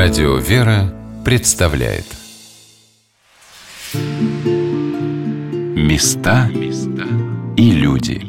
Радио 0.00 0.36
«Вера» 0.36 0.94
представляет. 1.24 2.04
Места 5.74 6.48
и 7.56 7.72
люди. 7.72 8.22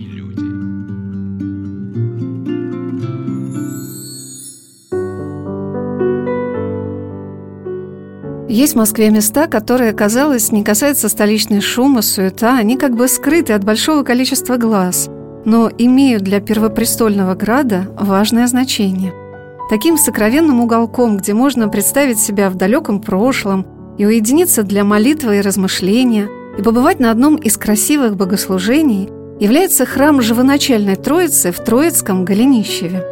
Есть 8.52 8.74
в 8.74 8.78
Москве 8.78 9.12
места, 9.12 9.46
которые, 9.46 9.94
казалось, 9.94 10.52
не 10.52 10.64
касаются 10.64 11.08
столичной 11.08 11.62
шума, 11.62 12.02
суета, 12.02 12.58
они 12.58 12.78
как 12.78 12.96
бы 12.96 13.08
скрыты 13.08 13.54
от 13.54 13.64
большого 13.64 14.02
количества 14.02 14.58
глаз, 14.58 15.08
но 15.46 15.70
имеют 15.78 16.24
для 16.24 16.40
первопрестольного 16.40 17.36
града 17.36 17.86
важное 17.96 18.48
значение– 18.48 19.14
таким 19.70 19.98
сокровенным 19.98 20.60
уголком, 20.60 21.18
где 21.18 21.34
можно 21.34 21.70
представить 21.70 22.20
себя 22.20 22.50
в 22.50 22.56
далеком 22.56 23.00
прошлом 23.00 23.66
и 23.98 24.06
уединиться 24.06 24.64
для 24.64 24.84
молитвы 24.84 25.38
и 25.38 25.42
размышления, 25.42 26.28
и 26.58 26.62
побывать 26.62 27.00
на 27.00 27.12
одном 27.12 27.36
из 27.36 27.56
красивых 27.56 28.18
богослужений, 28.18 29.10
является 29.40 29.86
храм 29.86 30.22
Живоначальной 30.22 30.96
Троицы 30.96 31.52
в 31.52 31.64
Троицком 31.64 32.26
Голенищеве. 32.26 33.06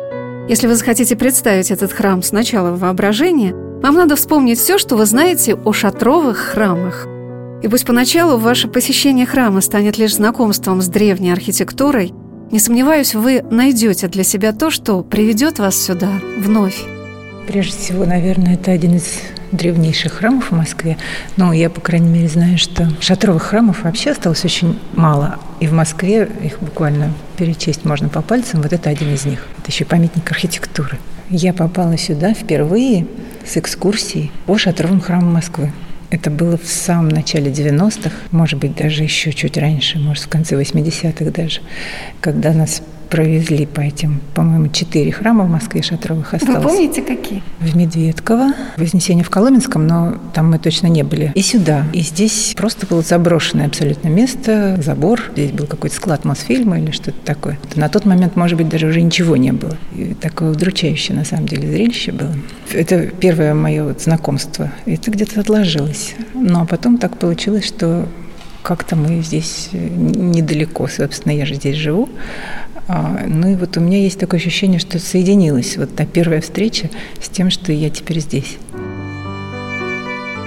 Если 0.49 0.67
вы 0.67 0.75
захотите 0.75 1.15
представить 1.15 1.71
этот 1.71 1.93
храм 1.93 2.23
сначала 2.23 2.71
в 2.71 2.79
воображении, 2.79 3.53
вам 3.81 3.95
надо 3.95 4.15
вспомнить 4.15 4.57
все, 4.57 4.77
что 4.77 4.95
вы 4.95 5.05
знаете 5.05 5.55
о 5.55 5.71
шатровых 5.71 6.37
храмах. 6.37 7.07
И 7.61 7.67
пусть 7.67 7.85
поначалу 7.85 8.37
ваше 8.37 8.67
посещение 8.67 9.25
храма 9.25 9.61
станет 9.61 9.97
лишь 9.97 10.15
знакомством 10.15 10.81
с 10.81 10.87
древней 10.87 11.31
архитектурой– 11.31 12.13
не 12.51 12.59
сомневаюсь, 12.59 13.13
вы 13.13 13.43
найдете 13.49 14.07
для 14.07 14.23
себя 14.23 14.53
то, 14.53 14.69
что 14.69 15.03
приведет 15.03 15.59
вас 15.59 15.75
сюда 15.75 16.09
вновь. 16.37 16.83
Прежде 17.47 17.77
всего, 17.77 18.05
наверное, 18.05 18.55
это 18.55 18.71
один 18.71 18.95
из 18.95 19.19
древнейших 19.51 20.13
храмов 20.13 20.51
в 20.51 20.55
Москве. 20.55 20.97
Но 21.37 21.53
я, 21.53 21.69
по 21.69 21.81
крайней 21.81 22.09
мере, 22.09 22.27
знаю, 22.27 22.57
что 22.57 22.89
шатровых 22.99 23.43
храмов 23.43 23.83
вообще 23.83 24.11
осталось 24.11 24.43
очень 24.43 24.79
мало. 24.93 25.39
И 25.59 25.67
в 25.67 25.73
Москве 25.73 26.29
их 26.43 26.59
буквально 26.59 27.13
перечесть 27.37 27.85
можно 27.85 28.09
по 28.09 28.21
пальцам. 28.21 28.61
Вот 28.61 28.73
это 28.73 28.89
один 28.89 29.13
из 29.13 29.25
них. 29.25 29.45
Это 29.59 29.71
еще 29.71 29.85
памятник 29.85 30.29
архитектуры. 30.29 30.97
Я 31.29 31.53
попала 31.53 31.97
сюда 31.97 32.33
впервые 32.33 33.07
с 33.45 33.57
экскурсией 33.57 34.31
по 34.45 34.57
шатровым 34.57 34.99
храмам 34.99 35.33
Москвы. 35.33 35.71
Это 36.09 36.29
было 36.29 36.57
в 36.57 36.65
самом 36.65 37.09
начале 37.09 37.51
90-х, 37.51 38.11
может 38.31 38.59
быть, 38.59 38.75
даже 38.75 39.03
еще 39.03 39.33
чуть 39.33 39.57
раньше, 39.57 39.99
может, 39.99 40.23
в 40.23 40.29
конце 40.29 40.55
80-х 40.55 41.31
даже, 41.31 41.59
когда 42.21 42.53
нас 42.53 42.81
провезли 43.09 43.65
по 43.65 43.81
этим, 43.81 44.21
по-моему, 44.33 44.69
четыре 44.69 45.11
храма 45.11 45.45
в 45.45 45.49
Москве 45.49 45.81
шатровых 45.81 46.33
осталось. 46.33 46.63
Вы 46.63 46.69
помните, 46.69 47.01
какие? 47.01 47.43
В 47.59 47.75
Медведково, 47.75 48.53
Вознесение 48.77 49.23
в 49.23 49.29
Коломенском, 49.29 49.87
но 49.87 50.17
там 50.33 50.51
мы 50.51 50.59
точно 50.59 50.87
не 50.87 51.03
были. 51.03 51.31
И 51.35 51.41
сюда. 51.41 51.85
И 51.93 52.01
здесь 52.01 52.53
просто 52.57 52.85
было 52.85 53.01
заброшенное 53.01 53.67
абсолютно 53.67 54.09
место, 54.09 54.79
забор. 54.81 55.21
Здесь 55.33 55.51
был 55.51 55.65
какой-то 55.65 55.95
склад 55.95 56.25
Мосфильма 56.25 56.79
или 56.79 56.91
что-то 56.91 57.17
такое. 57.23 57.57
На 57.75 57.89
тот 57.89 58.05
момент, 58.05 58.35
может 58.35 58.57
быть, 58.57 58.69
даже 58.69 58.87
уже 58.87 59.01
ничего 59.01 59.37
не 59.37 59.51
было. 59.51 59.77
И 59.95 60.13
такое 60.13 60.51
удручающее, 60.51 61.17
на 61.17 61.25
самом 61.25 61.47
деле, 61.47 61.69
зрелище 61.69 62.11
было. 62.11 62.33
Это 62.71 63.07
первое 63.07 63.53
мое 63.53 63.83
вот 63.83 64.01
знакомство. 64.01 64.71
Это 64.85 65.11
где-то 65.11 65.39
отложилось. 65.39 66.15
Но 66.33 66.65
потом 66.65 66.97
так 66.97 67.17
получилось, 67.17 67.65
что 67.65 68.07
как-то 68.67 68.97
мы 68.97 69.21
здесь 69.21 69.69
э, 69.71 69.77
недалеко, 69.77 70.87
собственно, 70.87 71.31
я 71.31 71.45
же 71.45 71.55
здесь 71.55 71.77
живу. 71.77 72.09
А, 72.87 73.23
ну 73.27 73.49
и 73.49 73.55
вот 73.55 73.77
у 73.77 73.81
меня 73.81 73.99
есть 73.99 74.19
такое 74.19 74.39
ощущение, 74.39 74.79
что 74.79 74.99
соединилась 74.99 75.77
вот 75.77 75.93
та 75.95 76.05
первая 76.05 76.41
встреча 76.41 76.89
с 77.21 77.27
тем, 77.29 77.49
что 77.49 77.71
я 77.71 77.89
теперь 77.89 78.19
здесь. 78.19 78.57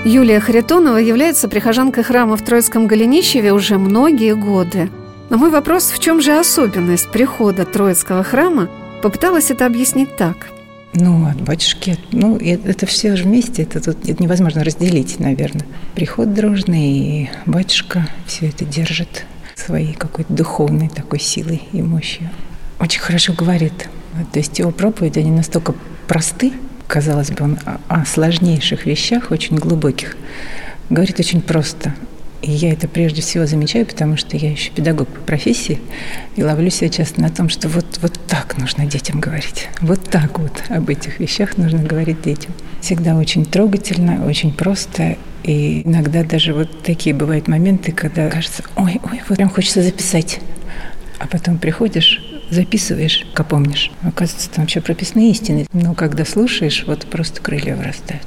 Юлия 0.04 0.40
Харитонова 0.40 0.96
является 0.96 1.46
прихожанкой 1.48 2.04
храма 2.04 2.36
в 2.38 2.42
Троицком 2.42 2.86
Голенищеве 2.86 3.52
уже 3.52 3.76
многие 3.76 4.34
годы. 4.34 4.88
На 5.28 5.36
мой 5.36 5.50
вопрос, 5.50 5.90
в 5.90 5.98
чем 5.98 6.22
же 6.22 6.38
особенность 6.38 7.10
прихода 7.10 7.66
Троицкого 7.66 8.22
храма, 8.22 8.70
попыталась 9.02 9.50
это 9.50 9.66
объяснить 9.66 10.16
так. 10.16 10.48
Ну, 10.94 11.26
от 11.26 11.40
батюшки, 11.42 11.98
ну, 12.10 12.36
это 12.36 12.86
все 12.86 13.14
же 13.14 13.24
вместе, 13.24 13.62
это 13.62 13.80
тут 13.80 14.08
это 14.08 14.20
невозможно 14.22 14.64
разделить, 14.64 15.20
наверное. 15.20 15.66
Приход 15.94 16.34
дружный, 16.34 16.88
и 16.88 17.30
батюшка 17.46 18.08
все 18.26 18.48
это 18.48 18.64
держит 18.64 19.26
своей 19.60 19.94
какой-то 19.94 20.32
духовной 20.32 20.88
такой 20.88 21.20
силой 21.20 21.62
и 21.72 21.82
мощью. 21.82 22.28
Очень 22.78 23.00
хорошо 23.00 23.32
говорит. 23.32 23.88
То 24.32 24.38
есть 24.38 24.58
его 24.58 24.70
проповеди, 24.70 25.20
они 25.20 25.30
настолько 25.30 25.74
просты, 26.08 26.52
казалось 26.88 27.30
бы, 27.30 27.44
он 27.44 27.58
о 27.88 28.04
сложнейших 28.04 28.86
вещах, 28.86 29.30
очень 29.30 29.56
глубоких, 29.56 30.16
говорит 30.88 31.20
очень 31.20 31.40
просто. 31.40 31.94
И 32.42 32.50
я 32.50 32.72
это 32.72 32.88
прежде 32.88 33.20
всего 33.20 33.44
замечаю, 33.44 33.84
потому 33.84 34.16
что 34.16 34.36
я 34.36 34.50
еще 34.50 34.70
педагог 34.70 35.08
по 35.08 35.20
профессии 35.20 35.78
и 36.36 36.42
ловлю 36.42 36.70
себя 36.70 36.88
часто 36.88 37.20
на 37.20 37.28
том, 37.28 37.50
что 37.50 37.68
вот, 37.68 37.98
вот 38.00 38.18
так 38.26 38.56
нужно 38.56 38.86
детям 38.86 39.20
говорить. 39.20 39.68
Вот 39.82 40.02
так 40.08 40.38
вот 40.38 40.62
об 40.70 40.88
этих 40.88 41.20
вещах 41.20 41.58
нужно 41.58 41.82
говорить 41.82 42.22
детям. 42.22 42.52
Всегда 42.80 43.14
очень 43.16 43.44
трогательно, 43.44 44.24
очень 44.24 44.54
просто 44.54 45.18
и 45.42 45.82
иногда 45.86 46.22
даже 46.22 46.52
вот 46.52 46.82
такие 46.82 47.14
бывают 47.14 47.48
моменты, 47.48 47.92
когда 47.92 48.28
кажется, 48.28 48.62
ой, 48.76 49.00
ой, 49.02 49.22
вот 49.28 49.36
прям 49.36 49.48
хочется 49.48 49.82
записать. 49.82 50.40
А 51.18 51.26
потом 51.26 51.58
приходишь, 51.58 52.22
записываешь, 52.50 53.26
как 53.34 53.48
помнишь. 53.48 53.90
Оказывается, 54.02 54.50
там 54.50 54.64
вообще 54.64 54.80
прописные 54.80 55.30
истины. 55.30 55.66
Но 55.72 55.94
когда 55.94 56.24
слушаешь, 56.24 56.84
вот 56.86 57.06
просто 57.06 57.40
крылья 57.40 57.76
вырастают. 57.76 58.22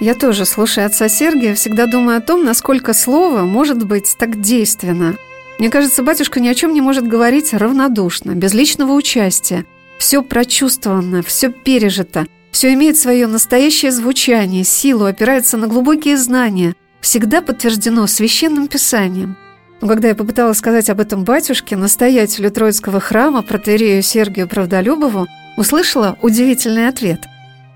Я 0.00 0.14
тоже, 0.14 0.44
слушая 0.44 0.86
отца 0.86 1.08
Сергия, 1.08 1.54
всегда 1.54 1.86
думаю 1.86 2.18
о 2.18 2.20
том, 2.20 2.44
насколько 2.44 2.92
слово 2.92 3.42
может 3.42 3.86
быть 3.86 4.16
так 4.18 4.40
действенно. 4.40 5.14
Мне 5.58 5.70
кажется, 5.70 6.02
батюшка 6.02 6.40
ни 6.40 6.48
о 6.48 6.54
чем 6.54 6.74
не 6.74 6.80
может 6.80 7.06
говорить 7.06 7.54
равнодушно, 7.54 8.32
без 8.32 8.52
личного 8.52 8.92
участия. 8.92 9.64
Все 9.98 10.22
прочувствовано, 10.22 11.22
все 11.22 11.50
пережито– 11.50 12.26
все 12.54 12.72
имеет 12.74 12.96
свое 12.96 13.26
настоящее 13.26 13.90
звучание, 13.90 14.62
силу, 14.62 15.06
опирается 15.06 15.56
на 15.56 15.66
глубокие 15.66 16.16
знания, 16.16 16.74
всегда 17.00 17.42
подтверждено 17.42 18.06
священным 18.06 18.68
писанием. 18.68 19.36
Но 19.80 19.88
когда 19.88 20.06
я 20.06 20.14
попыталась 20.14 20.58
сказать 20.58 20.88
об 20.88 21.00
этом 21.00 21.24
батюшке, 21.24 21.74
настоятелю 21.74 22.52
Троицкого 22.52 23.00
храма, 23.00 23.42
протерею 23.42 24.04
Сергию 24.04 24.46
Правдолюбову, 24.46 25.26
услышала 25.56 26.16
удивительный 26.22 26.86
ответ. 26.86 27.22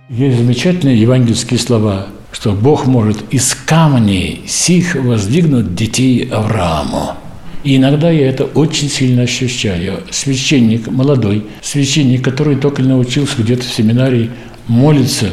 Есть 0.08 0.38
замечательные 0.38 1.00
евангельские 1.00 1.58
слова, 1.58 2.06
что 2.30 2.52
Бог 2.52 2.86
может 2.86 3.18
из 3.34 3.56
камней 3.66 4.44
сих 4.46 4.94
воздвигнуть 4.94 5.74
детей 5.74 6.28
Аврааму. 6.30 7.16
И 7.64 7.76
иногда 7.76 8.10
я 8.10 8.28
это 8.28 8.44
очень 8.44 8.88
сильно 8.88 9.22
ощущаю. 9.22 10.04
Священник 10.12 10.86
молодой, 10.86 11.44
священник, 11.60 12.22
который 12.22 12.56
только 12.56 12.82
научился 12.82 13.42
где-то 13.42 13.64
в 13.64 13.72
семинарии 13.72 14.30
молится 14.68 15.30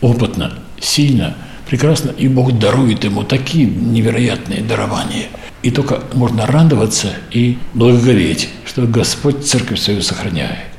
опытно, 0.00 0.52
сильно, 0.80 1.34
прекрасно, 1.68 2.10
и 2.10 2.28
Бог 2.28 2.58
дарует 2.58 3.04
ему 3.04 3.24
такие 3.24 3.66
невероятные 3.66 4.62
дарования. 4.62 5.26
И 5.62 5.70
только 5.70 6.02
можно 6.12 6.46
радоваться 6.46 7.14
и 7.30 7.58
благоговеть, 7.72 8.50
что 8.66 8.82
Господь 8.86 9.46
церковь 9.46 9.80
свою 9.80 10.02
сохраняет. 10.02 10.73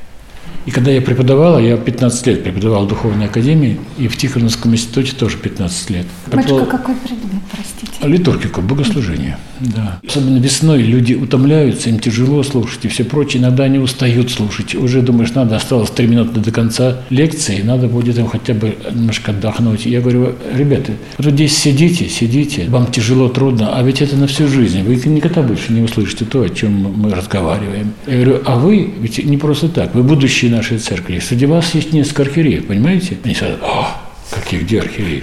И 0.66 0.72
когда 0.72 0.90
я 0.90 1.00
преподавал, 1.00 1.60
я 1.60 1.76
15 1.76 2.26
лет 2.26 2.42
преподавал 2.42 2.86
в 2.86 2.88
Духовной 2.88 3.26
Академии, 3.26 3.78
и 3.98 4.08
в 4.08 4.16
Тихоновском 4.16 4.74
институте 4.74 5.12
тоже 5.12 5.36
15 5.38 5.90
лет. 5.90 6.06
Батюшка, 6.26 6.66
какой 6.66 6.96
предмет, 6.96 7.42
простите? 7.52 8.08
Литургику, 8.08 8.62
богослужение, 8.62 9.38
да. 9.60 10.00
Особенно 10.06 10.38
весной 10.38 10.82
люди 10.82 11.14
утомляются, 11.14 11.88
им 11.88 12.00
тяжело 12.00 12.42
слушать 12.42 12.84
и 12.84 12.88
все 12.88 13.04
прочее. 13.04 13.40
Иногда 13.42 13.64
они 13.64 13.78
устают 13.78 14.30
слушать. 14.30 14.74
Уже 14.74 15.02
думаешь, 15.02 15.32
надо, 15.34 15.54
осталось 15.54 15.90
3 15.90 16.06
минуты 16.08 16.40
до 16.40 16.50
конца 16.50 16.96
лекции, 17.10 17.62
надо 17.62 17.86
будет 17.86 18.18
им 18.18 18.26
хотя 18.26 18.52
бы 18.52 18.76
немножко 18.92 19.30
отдохнуть. 19.30 19.86
Я 19.86 20.00
говорю, 20.00 20.34
ребята, 20.52 20.92
вот 21.18 21.32
здесь 21.32 21.56
сидите, 21.56 22.08
сидите, 22.08 22.66
вам 22.68 22.86
тяжело, 22.90 23.28
трудно, 23.28 23.76
а 23.76 23.82
ведь 23.84 24.02
это 24.02 24.16
на 24.16 24.26
всю 24.26 24.48
жизнь. 24.48 24.82
Вы 24.82 24.96
никогда 24.96 25.42
больше 25.42 25.72
не 25.72 25.82
услышите 25.82 26.24
то, 26.24 26.42
о 26.42 26.48
чем 26.48 26.72
мы 26.72 27.14
разговариваем. 27.14 27.92
Я 28.08 28.14
говорю, 28.14 28.42
а 28.44 28.56
вы 28.58 28.92
ведь 29.00 29.24
не 29.24 29.36
просто 29.36 29.68
так, 29.68 29.94
вы 29.94 30.02
будущие 30.02 30.55
нашей 30.56 30.78
церкви. 30.78 31.18
Среди 31.18 31.46
вас 31.46 31.74
есть 31.74 31.92
несколько 31.92 32.22
архиереев, 32.22 32.66
понимаете? 32.66 33.16
Они 33.22 33.34
сразу, 33.34 33.54
о, 33.62 34.00
каких 34.30 34.62
где 34.62 34.80
архиереи? 34.80 35.22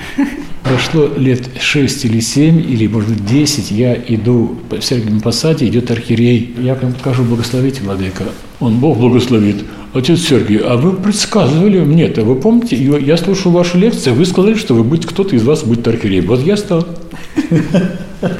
Прошло 0.63 1.09
лет 1.18 1.50
шесть 1.59 2.06
или 2.06 2.21
семь, 2.21 2.59
или, 2.59 2.88
может 2.88 3.09
быть, 3.09 3.25
десять, 3.25 3.69
я 3.69 3.94
иду 3.95 4.57
в 4.69 4.81
Сергиевом 4.81 5.19
Посаде, 5.19 5.68
идет 5.68 5.91
архиерей. 5.91 6.56
Я 6.57 6.75
прям 6.75 6.94
покажу, 6.94 7.24
благословите, 7.24 7.81
владыка. 7.81 8.24
Он, 8.62 8.80
Бог 8.80 8.97
благословит. 8.97 9.65
Отец 9.94 10.21
Сергий, 10.21 10.57
а 10.57 10.77
вы 10.77 10.94
предсказывали 10.94 11.79
мне-то, 11.79 12.24
вы 12.24 12.36
помните, 12.36 12.75
я 12.77 13.18
слушал 13.18 13.51
вашу 13.51 13.77
лекцию, 13.77 14.15
вы 14.15 14.25
сказали, 14.25 14.56
что 14.56 14.74
вы 14.74 14.83
будете, 14.83 15.07
кто-то 15.07 15.36
из 15.36 15.44
вас 15.44 15.63
будет 15.63 15.88
архиереем. 15.88 16.25
Вот 16.27 16.39
я 16.39 16.57
стал. 16.57 16.88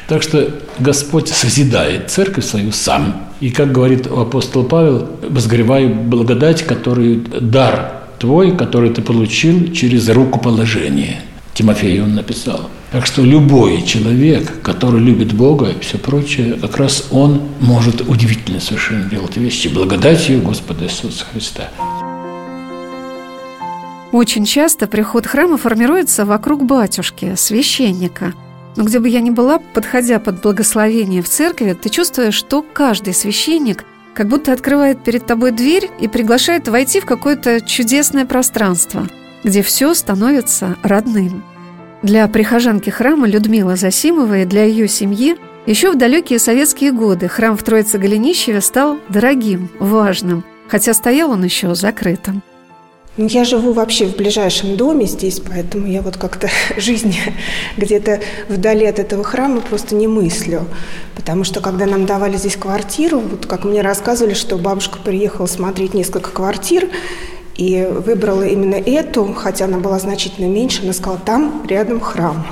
Так 0.08 0.22
что 0.22 0.50
Господь 0.78 1.28
созидает 1.28 2.10
церковь 2.10 2.44
свою 2.44 2.72
сам. 2.72 3.22
И 3.40 3.50
как 3.50 3.72
говорит 3.72 4.06
апостол 4.06 4.64
Павел, 4.64 5.08
возгревай 5.28 5.86
благодать, 5.86 6.62
которую 6.62 7.24
дар 7.40 8.04
твой, 8.18 8.56
который 8.56 8.90
ты 8.90 9.02
получил 9.02 9.72
через 9.72 10.08
рукоположение. 10.08 11.20
Тимофею 11.52 12.04
он 12.04 12.14
написал. 12.14 12.70
Так 12.90 13.06
что 13.06 13.22
любой 13.22 13.82
человек, 13.82 14.62
который 14.62 15.00
любит 15.00 15.32
Бога 15.32 15.66
и 15.66 15.80
все 15.80 15.98
прочее, 15.98 16.54
как 16.54 16.76
раз 16.76 17.08
он 17.10 17.42
может 17.60 18.02
удивительно 18.08 18.60
совершенно 18.60 19.08
делать 19.10 19.36
вещи 19.36 19.68
благодатью 19.68 20.40
Господа 20.42 20.84
Иисуса 20.84 21.24
Христа. 21.32 21.68
Очень 24.12 24.44
часто 24.44 24.86
приход 24.86 25.26
храма 25.26 25.56
формируется 25.58 26.24
вокруг 26.24 26.64
батюшки, 26.64 27.34
священника. 27.36 28.32
Но 28.76 28.84
где 28.84 28.98
бы 28.98 29.08
я 29.08 29.20
ни 29.20 29.30
была, 29.30 29.58
подходя 29.58 30.18
под 30.18 30.40
благословение 30.40 31.22
в 31.22 31.28
церкви, 31.28 31.76
ты 31.80 31.88
чувствуешь, 31.88 32.34
что 32.34 32.62
каждый 32.62 33.14
священник 33.14 33.84
как 34.14 34.28
будто 34.28 34.52
открывает 34.52 35.02
перед 35.02 35.26
тобой 35.26 35.50
дверь 35.50 35.90
и 36.00 36.08
приглашает 36.08 36.68
войти 36.68 37.00
в 37.00 37.04
какое-то 37.04 37.60
чудесное 37.60 38.26
пространство, 38.26 39.06
где 39.42 39.62
все 39.62 39.94
становится 39.94 40.76
родным. 40.82 41.44
Для 42.02 42.26
прихожанки 42.28 42.90
храма 42.90 43.26
Людмилы 43.26 43.76
Засимовой 43.76 44.42
и 44.42 44.46
для 44.46 44.64
ее 44.64 44.88
семьи 44.88 45.36
еще 45.66 45.90
в 45.90 45.96
далекие 45.96 46.38
советские 46.38 46.92
годы 46.92 47.28
храм 47.28 47.56
в 47.56 47.62
Троице-Голенищеве 47.62 48.60
стал 48.60 48.98
дорогим, 49.08 49.70
важным, 49.78 50.44
хотя 50.68 50.92
стоял 50.92 51.30
он 51.30 51.42
еще 51.44 51.74
закрытым. 51.74 52.42
Ну, 53.16 53.28
я 53.28 53.44
живу 53.44 53.72
вообще 53.72 54.06
в 54.06 54.16
ближайшем 54.16 54.76
доме 54.76 55.06
здесь, 55.06 55.40
поэтому 55.40 55.86
я 55.86 56.02
вот 56.02 56.16
как-то 56.16 56.48
жизнь 56.76 57.16
где-то 57.76 58.20
вдали 58.48 58.84
от 58.86 58.98
этого 58.98 59.22
храма 59.22 59.60
просто 59.60 59.94
не 59.94 60.08
мыслю. 60.08 60.64
Потому 61.14 61.44
что 61.44 61.60
когда 61.60 61.86
нам 61.86 62.06
давали 62.06 62.36
здесь 62.36 62.56
квартиру, 62.56 63.20
вот 63.20 63.46
как 63.46 63.64
мне 63.64 63.82
рассказывали, 63.82 64.34
что 64.34 64.58
бабушка 64.58 64.98
приехала 64.98 65.46
смотреть 65.46 65.94
несколько 65.94 66.30
квартир, 66.30 66.88
и 67.56 67.88
выбрала 67.88 68.42
именно 68.42 68.74
эту, 68.74 69.32
хотя 69.32 69.66
она 69.66 69.78
была 69.78 70.00
значительно 70.00 70.46
меньше, 70.46 70.82
она 70.82 70.92
сказала, 70.92 71.20
там 71.24 71.64
рядом 71.68 72.00
храм. 72.00 72.44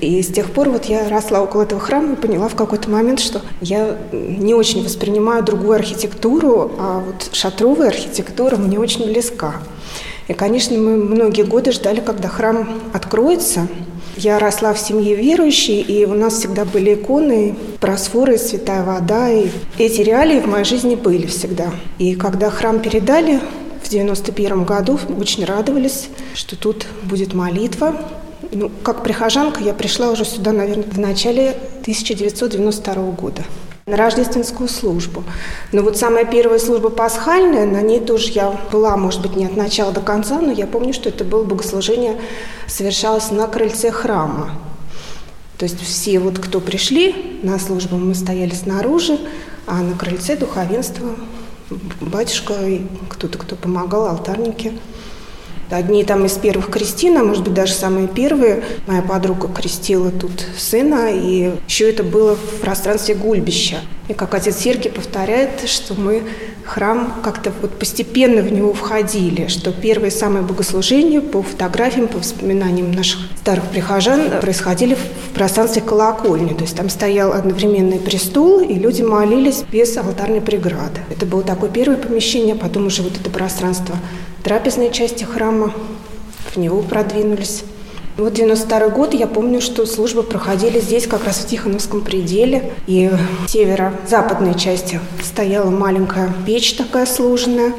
И 0.00 0.22
с 0.22 0.26
тех 0.26 0.50
пор 0.50 0.68
вот 0.68 0.84
я 0.84 1.08
росла 1.08 1.40
около 1.40 1.62
этого 1.62 1.80
храма 1.80 2.12
и 2.12 2.16
поняла 2.16 2.48
в 2.48 2.54
какой-то 2.54 2.90
момент, 2.90 3.18
что 3.18 3.40
я 3.62 3.96
не 4.12 4.52
очень 4.52 4.84
воспринимаю 4.84 5.42
другую 5.42 5.76
архитектуру, 5.76 6.70
а 6.78 7.00
вот 7.00 7.30
шатровая 7.32 7.88
архитектура 7.88 8.56
мне 8.56 8.78
очень 8.78 9.06
близка. 9.06 9.54
И, 10.28 10.34
конечно, 10.34 10.76
мы 10.76 10.96
многие 10.96 11.42
годы 11.42 11.72
ждали, 11.72 12.00
когда 12.00 12.28
храм 12.28 12.68
откроется. 12.92 13.66
Я 14.16 14.38
росла 14.38 14.74
в 14.74 14.78
семье 14.78 15.14
верующей, 15.14 15.80
и 15.80 16.04
у 16.04 16.14
нас 16.14 16.34
всегда 16.34 16.64
были 16.64 16.94
иконы, 16.94 17.56
просфоры, 17.80 18.38
святая 18.38 18.84
вода. 18.84 19.30
И 19.30 19.48
эти 19.78 20.02
реалии 20.02 20.40
в 20.40 20.46
моей 20.46 20.64
жизни 20.64 20.94
были 20.94 21.26
всегда. 21.26 21.70
И 21.98 22.14
когда 22.14 22.50
храм 22.50 22.80
передали 22.80 23.40
в 23.82 23.88
91 23.88 24.64
году, 24.64 24.98
очень 25.18 25.44
радовались, 25.44 26.08
что 26.34 26.56
тут 26.56 26.86
будет 27.04 27.34
молитва. 27.34 27.96
Ну, 28.52 28.70
как 28.82 29.02
прихожанка 29.02 29.62
я 29.62 29.72
пришла 29.72 30.10
уже 30.10 30.24
сюда, 30.24 30.52
наверное, 30.52 30.84
в 30.84 30.98
начале 30.98 31.56
1992 31.82 32.94
года 33.12 33.42
на 33.86 33.96
рождественскую 33.96 34.68
службу. 34.68 35.24
Но 35.72 35.82
вот 35.82 35.96
самая 35.96 36.24
первая 36.24 36.58
служба 36.58 36.88
пасхальная, 36.88 37.66
на 37.66 37.80
ней 37.82 38.00
тоже 38.00 38.30
я 38.30 38.50
была, 38.70 38.96
может 38.96 39.22
быть, 39.22 39.34
не 39.34 39.46
от 39.46 39.56
начала 39.56 39.92
до 39.92 40.00
конца, 40.00 40.40
но 40.40 40.52
я 40.52 40.66
помню, 40.66 40.92
что 40.92 41.08
это 41.08 41.24
было 41.24 41.42
богослужение, 41.42 42.20
совершалось 42.68 43.30
на 43.30 43.46
крыльце 43.48 43.90
храма. 43.90 44.50
То 45.58 45.64
есть 45.64 45.80
все 45.80 46.18
вот, 46.20 46.38
кто 46.38 46.60
пришли 46.60 47.40
на 47.42 47.58
службу, 47.58 47.96
мы 47.96 48.14
стояли 48.14 48.54
снаружи, 48.54 49.18
а 49.66 49.80
на 49.82 49.96
крыльце 49.96 50.36
духовенство, 50.36 51.16
батюшка 52.00 52.54
и 52.66 52.82
кто-то, 53.08 53.38
кто 53.38 53.56
помогал, 53.56 54.06
алтарники– 54.06 54.78
Одни 55.70 56.04
там 56.04 56.26
из 56.26 56.32
первых 56.32 56.70
крестин, 56.70 57.16
а 57.16 57.24
может 57.24 57.44
быть 57.44 57.54
даже 57.54 57.72
самые 57.72 58.08
первые. 58.08 58.62
Моя 58.86 59.02
подруга 59.02 59.48
крестила 59.48 60.10
тут 60.10 60.44
сына, 60.58 61.10
и 61.10 61.52
еще 61.66 61.88
это 61.88 62.02
было 62.02 62.36
в 62.36 62.60
пространстве 62.60 63.14
гульбища. 63.14 63.78
И 64.08 64.14
как 64.14 64.34
отец 64.34 64.56
Сергий 64.58 64.90
повторяет, 64.90 65.66
что 65.66 65.94
мы 65.94 66.24
храм 66.64 67.20
как-то 67.22 67.52
вот 67.60 67.78
постепенно 67.78 68.42
в 68.42 68.52
него 68.52 68.72
входили, 68.72 69.46
что 69.48 69.72
первые 69.72 70.10
самые 70.10 70.42
богослужения 70.42 71.20
по 71.20 71.42
фотографиям, 71.42 72.08
по 72.08 72.18
воспоминаниям 72.18 72.92
наших 72.92 73.20
старых 73.36 73.64
прихожан 73.70 74.40
происходили 74.40 74.94
в 74.94 75.34
пространстве 75.34 75.82
колокольни. 75.82 76.54
То 76.54 76.62
есть 76.62 76.76
там 76.76 76.88
стоял 76.88 77.32
одновременный 77.32 77.98
престол, 77.98 78.60
и 78.60 78.74
люди 78.74 79.02
молились 79.02 79.64
без 79.70 79.96
алтарной 79.96 80.40
преграды. 80.40 81.00
Это 81.10 81.26
было 81.26 81.42
такое 81.42 81.70
первое 81.70 81.96
помещение, 81.96 82.54
а 82.54 82.58
потом 82.58 82.86
уже 82.86 83.02
вот 83.02 83.12
это 83.18 83.30
пространство 83.30 83.96
трапезной 84.42 84.92
части 84.92 85.24
храма, 85.24 85.72
в 86.52 86.56
него 86.56 86.82
продвинулись. 86.82 87.64
Вот 88.18 88.34
92 88.34 88.88
год, 88.90 89.14
я 89.14 89.26
помню, 89.26 89.62
что 89.62 89.86
службы 89.86 90.22
проходили 90.22 90.80
здесь, 90.80 91.06
как 91.06 91.24
раз 91.24 91.38
в 91.38 91.48
Тихоновском 91.48 92.02
пределе. 92.02 92.72
И 92.86 93.08
в 93.08 93.48
северо-западной 93.48 94.54
части 94.54 95.00
стояла 95.22 95.70
маленькая 95.70 96.30
печь 96.44 96.74
такая 96.74 97.06
сложенная, 97.06 97.72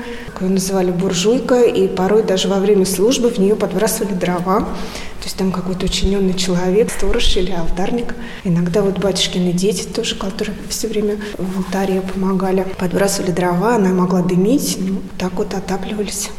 ее 0.44 0.50
называли 0.50 0.92
буржуйка, 0.92 1.62
и 1.62 1.88
порой 1.88 2.24
даже 2.24 2.48
во 2.48 2.60
время 2.60 2.86
службы 2.86 3.30
в 3.30 3.38
нее 3.38 3.56
подбрасывали 3.56 4.14
дрова. 4.14 4.60
То 4.60 5.26
есть 5.26 5.38
там 5.38 5.52
какой-то 5.52 5.86
учиненный 5.86 6.34
человек, 6.34 6.92
сторож 6.92 7.38
или 7.38 7.52
алтарник. 7.52 8.14
Иногда 8.44 8.82
вот 8.82 8.98
батюшкины 8.98 9.54
дети 9.54 9.84
тоже, 9.84 10.16
которые 10.16 10.58
все 10.68 10.88
время 10.88 11.18
в 11.38 11.60
алтаре 11.60 12.02
помогали, 12.02 12.66
подбрасывали 12.78 13.32
дрова, 13.32 13.76
она 13.76 13.90
могла 13.90 14.22
дымить, 14.22 14.78
ну, 14.80 14.98
так 15.18 15.34
вот 15.34 15.54
отапливались. 15.54 16.30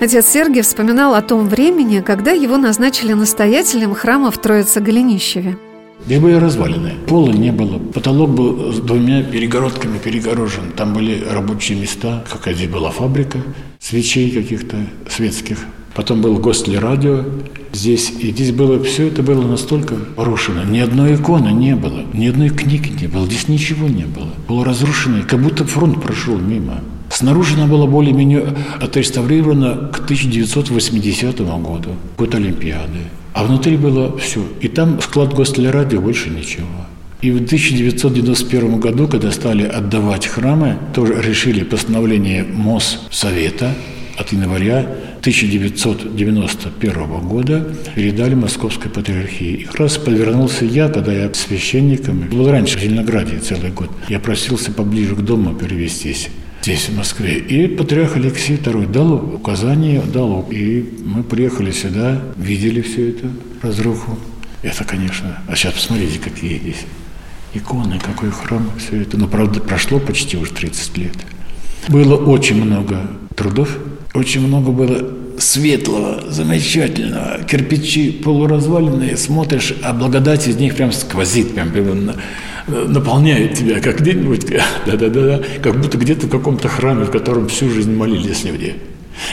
Отец 0.00 0.28
Сергий 0.28 0.62
вспоминал 0.62 1.14
о 1.14 1.20
том 1.20 1.46
времени, 1.46 2.00
когда 2.00 2.30
его 2.30 2.56
назначили 2.56 3.12
настоятелем 3.12 3.94
храма 3.94 4.30
в 4.30 4.38
Троице-Голенищеве. 4.38 5.58
Здесь 6.06 6.20
были 6.20 6.36
развалины. 6.36 6.94
Пола 7.06 7.30
не 7.32 7.52
было. 7.52 7.78
Потолок 7.78 8.30
был 8.30 8.72
с 8.72 8.78
двумя 8.78 9.22
перегородками 9.22 9.98
перегорожен. 9.98 10.72
Там 10.74 10.94
были 10.94 11.22
рабочие 11.30 11.78
места. 11.78 12.24
Какая 12.32 12.54
здесь 12.54 12.70
была 12.70 12.90
фабрика 12.90 13.40
свечей 13.78 14.30
каких-то 14.30 14.76
светских. 15.06 15.58
Потом 15.94 16.22
был 16.22 16.42
радио 16.78 17.26
здесь. 17.74 18.10
И 18.20 18.30
здесь 18.30 18.52
было, 18.52 18.82
все 18.82 19.08
это 19.08 19.22
было 19.22 19.46
настолько 19.46 19.96
порушено. 19.96 20.64
Ни 20.64 20.78
одной 20.78 21.16
иконы 21.16 21.50
не 21.50 21.76
было. 21.76 22.04
Ни 22.14 22.26
одной 22.26 22.48
книги 22.48 22.88
не 22.98 23.06
было. 23.06 23.26
Здесь 23.26 23.48
ничего 23.48 23.86
не 23.86 24.04
было. 24.04 24.30
Было 24.48 24.64
разрушено, 24.64 25.24
как 25.28 25.42
будто 25.42 25.66
фронт 25.66 26.00
прошел 26.02 26.38
мимо. 26.38 26.80
Снаружи 27.10 27.56
она 27.56 27.66
была 27.66 27.86
более-менее 27.86 28.54
отреставрирована 28.80 29.90
к 29.92 30.04
1980 30.04 31.40
году, 31.40 31.96
год 32.16 32.34
Олимпиады. 32.34 33.00
А 33.34 33.44
внутри 33.44 33.76
было 33.76 34.16
все. 34.16 34.40
И 34.60 34.68
там 34.68 34.98
склад 35.00 35.34
гостелерадио 35.34 36.00
больше 36.00 36.30
ничего. 36.30 36.66
И 37.20 37.32
в 37.32 37.36
1991 37.36 38.80
году, 38.80 39.08
когда 39.08 39.30
стали 39.32 39.64
отдавать 39.64 40.26
храмы, 40.26 40.78
тоже 40.94 41.20
решили 41.20 41.64
постановление 41.64 42.44
МОЗ 42.44 43.00
Совета 43.10 43.74
от 44.16 44.32
января 44.32 44.86
1991 45.20 47.28
года 47.28 47.66
передали 47.94 48.34
Московской 48.34 48.90
патриархии. 48.90 49.52
И 49.52 49.64
как 49.64 49.80
раз 49.80 49.98
подвернулся 49.98 50.64
я, 50.64 50.88
когда 50.88 51.12
я 51.12 51.34
священником, 51.34 52.20
был 52.30 52.50
раньше 52.50 52.78
в 52.78 52.80
Зеленограде 52.80 53.38
целый 53.38 53.70
год, 53.70 53.90
я 54.08 54.18
просился 54.20 54.72
поближе 54.72 55.14
к 55.16 55.20
дому 55.20 55.54
перевестись 55.54 56.30
здесь, 56.62 56.88
в 56.88 56.96
Москве. 56.96 57.38
И 57.38 57.66
патриарх 57.68 58.16
Алексей 58.16 58.56
II 58.56 58.90
дал 58.90 59.14
указание, 59.14 60.02
дал, 60.02 60.46
и 60.50 60.84
мы 61.04 61.22
приехали 61.22 61.70
сюда, 61.70 62.20
видели 62.36 62.80
всю 62.80 63.08
эту 63.08 63.30
разруху. 63.62 64.18
Это, 64.62 64.84
конечно, 64.84 65.38
а 65.48 65.56
сейчас 65.56 65.74
посмотрите, 65.74 66.18
какие 66.18 66.58
здесь 66.58 66.84
иконы, 67.54 67.98
какой 67.98 68.30
храм, 68.30 68.70
все 68.78 69.02
это. 69.02 69.16
Но, 69.16 69.26
правда, 69.26 69.60
прошло 69.60 69.98
почти 69.98 70.36
уже 70.36 70.52
30 70.52 70.98
лет. 70.98 71.14
Было 71.88 72.16
очень 72.16 72.62
много 72.62 73.10
трудов, 73.34 73.78
очень 74.12 74.46
много 74.46 74.70
было 74.70 75.10
светлого, 75.38 76.30
замечательного. 76.30 77.42
Кирпичи 77.44 78.12
полуразваленные, 78.12 79.16
смотришь, 79.16 79.74
а 79.82 79.94
благодать 79.94 80.46
из 80.46 80.56
них 80.56 80.76
прям 80.76 80.92
сквозит, 80.92 81.54
прям, 81.54 81.70
прям 81.70 82.12
наполняет 82.70 83.54
тебя, 83.54 83.80
как 83.80 84.00
где-нибудь, 84.00 84.46
да-да-да, 84.86 85.40
как 85.62 85.80
будто 85.80 85.98
где-то 85.98 86.26
в 86.26 86.30
каком-то 86.30 86.68
храме, 86.68 87.04
в 87.04 87.10
котором 87.10 87.48
всю 87.48 87.70
жизнь 87.70 87.94
молились 87.94 88.44
люди. 88.44 88.76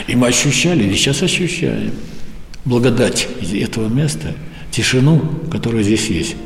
И 0.06 0.16
мы 0.16 0.28
ощущали, 0.28 0.84
и 0.84 0.92
сейчас 0.94 1.22
ощущаем 1.22 1.92
благодать 2.64 3.28
этого 3.52 3.88
места, 3.88 4.34
тишину, 4.70 5.20
которая 5.50 5.82
здесь 5.82 6.08
есть. 6.08 6.36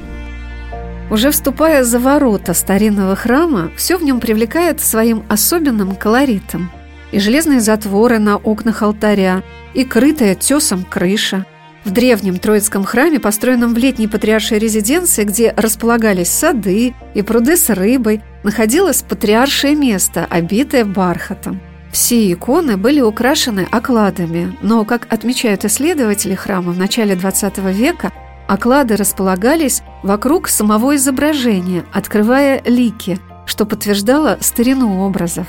Уже 1.11 1.31
вступая 1.31 1.85
за 1.85 1.99
ворота 1.99 2.55
старинного 2.55 3.17
храма, 3.17 3.71
все 3.77 3.99
в 3.99 4.03
нем 4.03 4.21
привлекает 4.21 4.81
своим 4.81 5.25
особенным 5.29 5.95
колоритом. 5.97 6.71
И 7.11 7.19
железные 7.19 7.61
затворы 7.61 8.19
на 8.19 8.37
окнах 8.37 8.83
алтаря, 8.83 9.43
и 9.75 9.85
крытая 9.85 10.35
тесом 10.35 10.85
крыша– 10.89 11.45
в 11.85 11.91
древнем 11.91 12.39
Троицком 12.39 12.85
храме, 12.85 13.19
построенном 13.19 13.75
в 13.75 13.79
летней 13.79 14.09
патриаршей 14.09 14.59
резиденции, 14.59 15.25
где 15.25 15.53
располагались 15.57 16.31
сады 16.31 16.95
и 17.15 17.23
пруды 17.23 17.57
с 17.57 17.69
рыбой, 17.71 18.23
находилось 18.43 19.03
патриаршее 19.03 19.75
место, 19.75 20.27
обитое 20.29 20.85
бархатом. 20.85 21.61
Все 21.93 22.33
иконы 22.33 22.77
были 22.77 23.01
украшены 23.01 23.67
окладами, 23.71 24.57
но, 24.63 24.85
как 24.85 25.07
отмечают 25.13 25.65
исследователи 25.65 26.35
храма 26.35 26.73
в 26.73 26.79
начале 26.79 27.15
XX 27.15 27.73
века, 27.73 28.13
оклады 28.49 28.97
располагались 28.97 29.83
вокруг 30.03 30.49
самого 30.49 30.97
изображения, 30.97 31.85
открывая 31.93 32.63
лики, 32.65 33.19
что 33.45 33.67
подтверждало 33.67 34.39
старину 34.41 35.01
образов. 35.01 35.49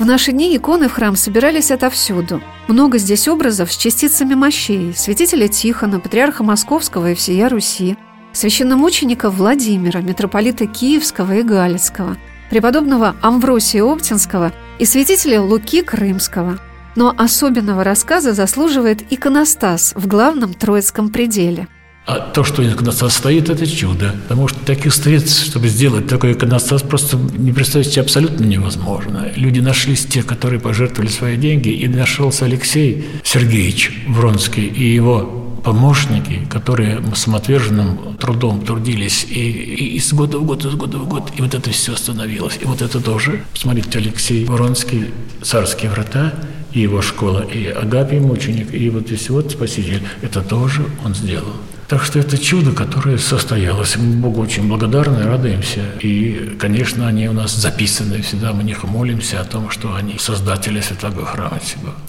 В 0.00 0.06
наши 0.06 0.32
дни 0.32 0.56
иконы 0.56 0.88
в 0.88 0.94
храм 0.94 1.14
собирались 1.14 1.70
отовсюду. 1.70 2.42
Много 2.68 2.96
здесь 2.96 3.28
образов 3.28 3.70
с 3.70 3.76
частицами 3.76 4.32
мощей, 4.32 4.94
святителя 4.96 5.46
Тихона, 5.46 6.00
патриарха 6.00 6.42
Московского 6.42 7.10
и 7.10 7.14
всея 7.14 7.50
Руси, 7.50 7.98
священномученика 8.32 9.28
Владимира, 9.28 10.00
митрополита 10.00 10.66
Киевского 10.66 11.34
и 11.34 11.42
Галицкого, 11.42 12.16
преподобного 12.48 13.14
Амвросия 13.20 13.84
Оптинского 13.84 14.54
и 14.78 14.86
святителя 14.86 15.42
Луки 15.42 15.82
Крымского. 15.82 16.58
Но 16.96 17.14
особенного 17.18 17.84
рассказа 17.84 18.32
заслуживает 18.32 19.12
иконостас 19.12 19.92
в 19.94 20.06
главном 20.06 20.54
Троицком 20.54 21.10
пределе– 21.10 21.68
а 22.06 22.18
то, 22.18 22.44
что 22.44 22.66
иконостас 22.66 23.14
стоит, 23.14 23.50
это 23.50 23.66
чудо. 23.66 24.14
Потому 24.22 24.48
что 24.48 24.58
таких 24.60 24.92
средств, 24.92 25.44
чтобы 25.44 25.68
сделать 25.68 26.08
такой 26.08 26.32
иконостас, 26.32 26.82
просто 26.82 27.16
не 27.16 27.52
представить 27.52 27.88
себе 27.88 28.02
абсолютно 28.02 28.44
невозможно. 28.44 29.30
Люди 29.36 29.60
нашлись 29.60 30.06
те, 30.06 30.22
которые 30.22 30.60
пожертвовали 30.60 31.10
свои 31.10 31.36
деньги, 31.36 31.68
и 31.68 31.86
нашелся 31.88 32.46
Алексей 32.46 33.06
Сергеевич 33.22 33.92
Вронский 34.08 34.66
и 34.66 34.92
его 34.92 35.40
помощники, 35.62 36.46
которые 36.48 37.02
самоотверженным 37.14 38.16
трудом 38.18 38.64
трудились 38.64 39.26
и, 39.28 39.50
и 39.50 39.96
из 39.96 40.12
года 40.12 40.38
в 40.38 40.44
год, 40.44 40.64
из 40.64 40.74
года 40.74 40.98
в 40.98 41.06
год, 41.06 41.30
и 41.36 41.42
вот 41.42 41.54
это 41.54 41.70
все 41.70 41.92
остановилось. 41.92 42.58
И 42.60 42.64
вот 42.64 42.82
это 42.82 43.00
тоже, 43.00 43.44
посмотрите, 43.52 43.98
Алексей 43.98 44.44
Воронский, 44.46 45.10
«Царские 45.42 45.90
врата», 45.90 46.32
и 46.72 46.80
его 46.80 47.02
школа, 47.02 47.40
и 47.40 47.66
Агапий 47.66 48.20
мученик, 48.20 48.72
и 48.72 48.88
вот 48.90 49.06
здесь 49.06 49.28
вот 49.28 49.50
Спаситель, 49.50 50.02
это 50.22 50.40
тоже 50.40 50.84
он 51.04 51.14
сделал. 51.14 51.52
Так 51.90 52.04
что 52.04 52.20
это 52.20 52.38
чудо, 52.38 52.70
которое 52.70 53.18
состоялось. 53.18 53.96
Мы 53.96 54.14
Богу 54.14 54.40
очень 54.42 54.68
благодарны, 54.68 55.24
радуемся. 55.24 55.80
И, 56.00 56.56
конечно, 56.56 57.08
они 57.08 57.28
у 57.28 57.32
нас 57.32 57.52
записаны 57.52 58.22
всегда. 58.22 58.52
Мы 58.52 58.62
них 58.62 58.84
молимся 58.84 59.40
о 59.40 59.44
том, 59.44 59.70
что 59.70 59.96
они 59.96 60.16
создатели 60.16 60.80
Святого 60.80 61.26
Храма. 61.26 61.58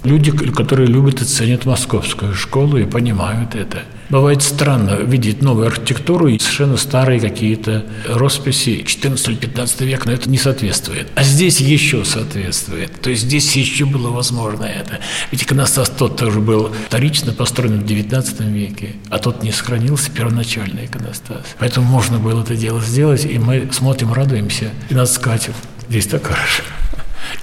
Люди, 0.04 0.32
которые 0.52 0.86
любят 0.86 1.22
и 1.24 1.26
ценят 1.26 1.66
московскую 1.66 2.36
школу 2.36 2.78
и 2.78 2.86
понимают 2.86 3.56
это– 3.56 3.80
Бывает 4.12 4.44
странно 4.44 4.96
видеть 4.96 5.42
новую 5.42 5.68
архитектуру 5.68 6.28
и 6.28 6.38
совершенно 6.38 6.76
старые 6.76 7.22
какие-то 7.22 7.86
росписи 8.10 8.84
14 8.84 9.30
или 9.30 9.36
15 9.36 9.82
века, 9.82 10.08
но 10.08 10.12
это 10.12 10.30
не 10.30 10.38
соответствует. 10.38 11.08
А 11.16 11.24
здесь 11.24 11.62
еще 11.62 12.04
соответствует. 12.04 12.92
То 13.00 13.10
есть 13.10 13.22
здесь 13.24 13.56
еще 13.56 13.86
было 13.86 14.10
возможно 14.10 14.66
это. 14.66 15.00
Ведь 15.32 15.44
иконостас 15.44 15.90
тот 15.90 16.18
тоже 16.18 16.42
был 16.42 16.74
вторично 16.88 17.32
построен 17.32 17.80
в 17.80 17.86
19 17.86 18.42
веке, 18.42 18.96
а 19.10 19.18
тот 19.18 19.44
не 19.44 19.54
сохранился 19.54 20.12
первоначальный 20.12 20.88
иконостас. 20.88 21.46
Поэтому 21.58 21.88
можно 21.88 22.20
было 22.20 22.42
это 22.42 22.58
дело 22.58 22.82
сделать, 22.82 23.24
и 23.24 23.40
мы 23.40 23.70
смотрим, 23.72 24.12
радуемся, 24.12 24.72
и 24.90 24.94
нас 24.94 25.14
скатит. 25.14 25.56
Здесь 25.88 26.08
так 26.08 26.26
хорошо 26.26 26.64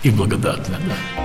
и 0.02 0.10
благодатно. 0.10 0.76
Да. 0.86 1.24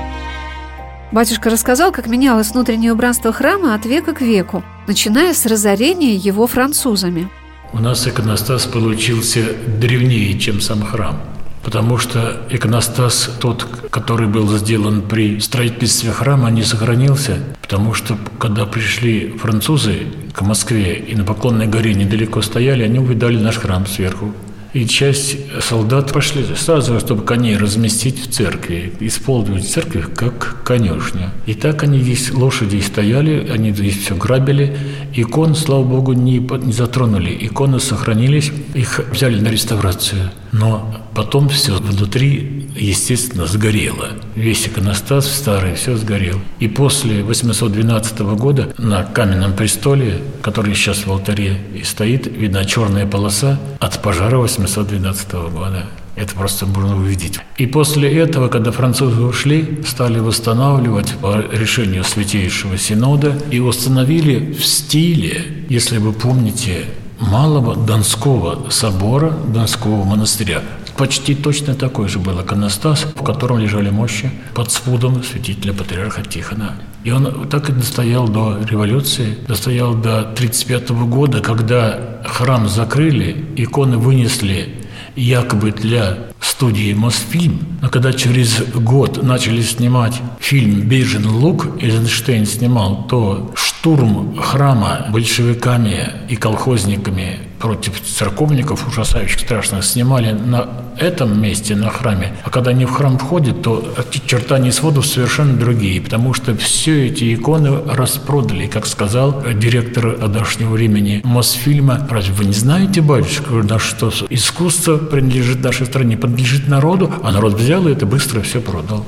Батюшка 1.12 1.52
рассказал, 1.52 1.92
как 1.92 2.08
менялось 2.08 2.52
внутреннее 2.52 2.92
убранство 2.92 3.32
храма 3.32 3.76
от 3.76 3.86
века 3.86 4.14
к 4.14 4.22
веку, 4.22 4.64
начиная 4.88 5.34
с 5.34 5.46
разорения 5.46 6.16
его 6.16 6.48
французами. 6.48 7.30
У 7.72 7.80
нас 7.80 8.08
иконостас 8.08 8.66
получился 8.66 9.54
древнее, 9.80 10.38
чем 10.38 10.62
сам 10.62 10.84
храм. 10.84 11.20
Потому 11.64 11.98
что 11.98 12.42
иконостас, 12.50 13.30
тот, 13.40 13.66
который 13.90 14.28
был 14.28 14.56
сделан 14.58 15.02
при 15.02 15.40
строительстве 15.40 16.12
храма, 16.12 16.52
не 16.52 16.62
сохранился. 16.62 17.38
Потому 17.62 17.94
что, 17.94 18.18
когда 18.38 18.66
пришли 18.66 19.30
французы 19.38 20.08
к 20.34 20.42
Москве 20.42 20.96
и 20.96 21.16
на 21.16 21.24
Поклонной 21.24 21.68
горе 21.68 21.94
недалеко 21.94 22.42
стояли, 22.42 22.84
они 22.84 23.00
увидали 23.00 23.38
наш 23.38 23.58
храм 23.58 23.88
сверху. 23.88 24.34
И 24.74 24.88
часть 24.88 25.38
солдат 25.62 26.12
пошли 26.12 26.44
сразу, 26.56 27.00
чтобы 27.00 27.24
коней 27.24 27.58
разместить 27.58 28.20
в 28.20 28.32
церкви, 28.32 28.92
использовать 29.02 29.70
церковь 29.70 30.08
как 30.16 30.64
конюшню. 30.64 31.30
И 31.46 31.54
так 31.54 31.84
они 31.84 32.00
здесь, 32.00 32.34
лошади 32.34 32.80
стояли, 32.80 33.48
они 33.54 33.72
здесь 33.72 33.98
все 33.98 34.16
грабили. 34.16 34.76
Икон, 35.14 35.56
слава 35.56 35.84
богу, 35.84 36.14
не, 36.14 36.40
не 36.40 36.74
затронули. 36.74 37.38
Иконы 37.40 37.80
сохранились, 37.80 38.52
их 38.74 39.00
взяли 39.12 39.40
на 39.40 39.50
реставрацию. 39.50 40.32
Но 40.52 41.04
потом 41.14 41.50
все 41.50 41.74
внутри, 41.74 42.63
естественно, 42.76 43.46
сгорело. 43.46 44.10
Весь 44.36 44.68
иконостас 44.68 45.32
старый, 45.32 45.76
все 45.76 45.96
сгорел. 45.98 46.40
И 46.60 46.68
после 46.68 47.24
812 47.24 48.20
года 48.20 48.74
на 48.78 49.04
каменном 49.04 49.54
престоле, 49.54 50.22
который 50.42 50.76
сейчас 50.76 51.06
в 51.06 51.12
алтаре 51.12 51.60
и 51.76 51.84
стоит, 51.84 52.28
видна 52.28 52.66
черная 52.66 53.06
полоса 53.06 53.60
от 53.80 54.02
пожара 54.02 54.38
812 54.38 55.34
года. 55.52 55.86
Это 56.16 56.36
просто 56.36 56.68
можно 56.68 56.96
увидеть. 56.96 57.40
И 57.58 57.66
после 57.66 58.12
этого, 58.20 58.48
когда 58.48 58.72
французы 58.72 59.22
ушли, 59.22 59.82
стали 59.86 60.20
восстанавливать 60.20 61.16
по 61.20 61.44
решению 61.52 62.04
Святейшего 62.04 62.78
Синода 62.78 63.36
и 63.50 63.60
установили 63.60 64.54
в 64.54 64.64
стиле, 64.64 65.66
если 65.70 65.98
вы 65.98 66.14
помните, 66.14 66.86
Малого 67.20 67.76
Донского 67.76 68.70
собора, 68.70 69.32
Донского 69.32 70.04
монастыря. 70.04 70.62
Почти 70.98 71.34
точно 71.34 71.74
такой 71.74 72.08
же 72.08 72.20
был 72.20 72.40
иконостас, 72.42 73.06
в 73.16 73.24
котором 73.24 73.60
лежали 73.60 73.90
мощи 73.90 74.32
под 74.54 74.72
спудом 74.72 75.24
святителя 75.24 75.74
патриарха 75.74 76.22
Тихона. 76.22 76.76
И 77.04 77.12
он 77.12 77.50
так 77.50 77.70
и 77.70 77.74
достоял 77.74 78.28
до 78.30 78.60
революции, 78.70 79.38
достоял 79.48 79.94
до 79.94 80.20
1935 80.20 80.90
года, 81.10 81.42
когда 81.42 82.22
храм 82.26 82.70
закрыли, 82.70 83.46
иконы 83.58 83.98
вынесли 83.98 84.70
якобы 85.16 85.72
для 85.72 86.33
студии 86.46 86.94
«Мосфильм», 86.94 87.60
но 87.82 87.90
когда 87.90 88.14
через 88.14 88.62
год 88.74 89.22
начали 89.24 89.62
снимать 89.62 90.22
фильм 90.40 90.82
«Бежен 90.82 91.28
лук», 91.28 91.68
Эйзенштейн 91.82 92.46
снимал, 92.46 93.08
то 93.08 93.52
штурм 93.56 94.38
храма 94.38 95.08
большевиками 95.10 96.10
и 96.30 96.36
колхозниками 96.36 97.40
против 97.60 98.02
церковников 98.02 98.86
ужасающих 98.88 99.40
страшных 99.40 99.86
снимали 99.86 100.32
на 100.32 100.68
этом 101.00 101.42
месте, 101.42 101.76
на 101.76 101.90
храме. 101.90 102.34
А 102.44 102.50
когда 102.50 102.72
они 102.72 102.86
в 102.86 102.92
храм 102.92 103.18
входят, 103.18 103.62
то 103.62 103.96
чертания 104.26 104.72
сводов 104.72 105.06
совершенно 105.06 105.58
другие, 105.58 106.02
потому 106.02 106.34
что 106.34 106.56
все 106.56 107.08
эти 107.08 107.34
иконы 107.34 107.80
распродали, 107.88 108.68
как 108.68 108.86
сказал 108.86 109.44
директор 109.56 110.08
одошнего 110.22 110.72
времени 110.72 111.22
Мосфильма. 111.24 112.06
Разве 112.10 112.34
вы 112.34 112.46
не 112.46 112.54
знаете, 112.54 113.02
батюшка, 113.02 113.54
на 113.54 113.80
что 113.80 114.12
искусство 114.30 114.98
принадлежит 114.98 115.64
нашей 115.64 115.86
стране, 115.86 116.18
принадлежит 116.34 116.68
народу, 116.68 117.12
а 117.22 117.32
народ 117.32 117.54
взял 117.54 117.88
и 117.88 117.92
это 117.92 118.06
быстро 118.06 118.42
все 118.42 118.60
продал. 118.60 119.06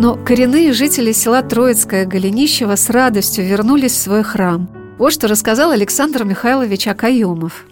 Но 0.00 0.14
коренные 0.14 0.72
жители 0.72 1.12
села 1.12 1.42
Троицкое 1.42 2.06
Голенищево 2.06 2.76
с 2.76 2.88
радостью 2.88 3.44
вернулись 3.46 3.92
в 3.92 3.96
свой 3.96 4.22
храм– 4.22 4.68
вот 4.98 5.12
что 5.12 5.28
рассказал 5.28 5.70
Александр 5.70 6.24
Михайлович 6.24 6.88
Акаемов. 6.88 7.66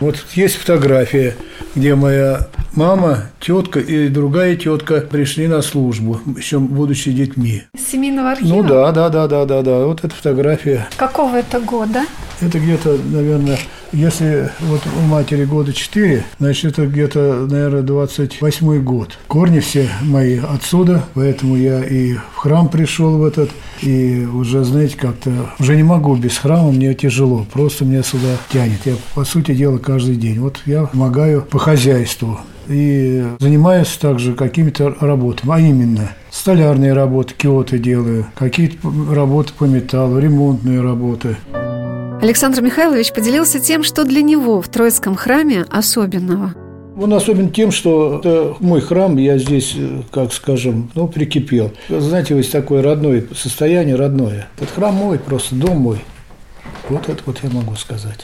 Вот 0.00 0.22
есть 0.34 0.56
фотография, 0.56 1.34
где 1.74 1.94
моя 1.94 2.48
мама, 2.74 3.30
тетка 3.40 3.80
и 3.80 4.08
другая 4.08 4.56
тетка 4.56 5.00
пришли 5.00 5.48
на 5.48 5.62
службу, 5.62 6.20
еще 6.36 6.58
будучи 6.58 7.10
детьми. 7.10 7.62
Семейного 7.74 8.32
архива? 8.32 8.48
Ну 8.48 8.62
да, 8.62 8.92
да, 8.92 9.08
да, 9.08 9.26
да, 9.28 9.46
да, 9.46 9.62
да. 9.62 9.86
Вот 9.86 10.04
эта 10.04 10.14
фотография. 10.14 10.88
Какого 10.98 11.36
это 11.36 11.58
года? 11.58 12.02
Это 12.42 12.58
где-то, 12.58 12.98
наверное, 13.12 13.56
если 13.92 14.50
вот 14.62 14.80
у 14.98 15.06
матери 15.06 15.44
года 15.44 15.72
4, 15.72 16.24
значит, 16.40 16.72
это 16.72 16.86
где-то, 16.86 17.46
наверное, 17.48 17.82
28 17.82 18.82
год. 18.82 19.16
Корни 19.28 19.60
все 19.60 19.88
мои 20.02 20.38
отсюда, 20.38 21.04
поэтому 21.14 21.56
я 21.56 21.84
и 21.84 22.14
в 22.14 22.36
храм 22.36 22.68
пришел 22.68 23.16
в 23.16 23.24
этот, 23.24 23.50
и 23.80 24.26
уже, 24.26 24.64
знаете, 24.64 24.96
как-то 24.96 25.30
уже 25.60 25.76
не 25.76 25.84
могу 25.84 26.16
без 26.16 26.36
храма, 26.36 26.72
мне 26.72 26.94
тяжело, 26.94 27.46
просто 27.52 27.84
меня 27.84 28.02
сюда 28.02 28.36
тянет. 28.52 28.80
Я, 28.86 28.94
по 29.14 29.24
сути 29.24 29.54
дела, 29.54 29.78
каждый 29.78 30.16
день. 30.16 30.40
Вот 30.40 30.60
я 30.66 30.86
помогаю 30.86 31.42
по 31.42 31.60
хозяйству 31.60 32.40
и 32.68 33.24
занимаюсь 33.38 33.96
также 34.00 34.34
какими-то 34.34 34.96
работами, 35.00 35.52
а 35.52 35.60
именно 35.60 36.10
столярные 36.30 36.92
работы, 36.92 37.34
киоты 37.36 37.78
делаю, 37.78 38.26
какие-то 38.34 38.78
работы 39.12 39.52
по 39.56 39.64
металлу, 39.64 40.18
ремонтные 40.18 40.80
работы. 40.80 41.36
Александр 42.22 42.62
Михайлович 42.62 43.12
поделился 43.12 43.58
тем, 43.58 43.82
что 43.82 44.04
для 44.04 44.22
него 44.22 44.62
в 44.62 44.68
Троицком 44.68 45.16
храме 45.16 45.66
особенного. 45.68 46.54
Он 46.96 47.12
особен 47.14 47.50
тем, 47.50 47.72
что 47.72 48.20
это 48.20 48.54
мой 48.60 48.80
храм, 48.80 49.16
я 49.16 49.38
здесь, 49.38 49.74
как 50.12 50.32
скажем, 50.32 50.88
ну, 50.94 51.08
прикипел. 51.08 51.72
Знаете, 51.88 52.36
есть 52.36 52.52
такое 52.52 52.80
родное 52.80 53.24
состояние, 53.34 53.96
родное. 53.96 54.46
Этот 54.56 54.70
храм 54.70 54.94
мой, 54.94 55.18
просто 55.18 55.56
дом 55.56 55.78
мой. 55.78 55.98
Вот 56.88 57.08
это 57.08 57.20
вот 57.26 57.40
я 57.42 57.50
могу 57.50 57.74
сказать. 57.74 58.20